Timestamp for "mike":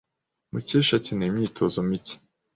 1.89-2.15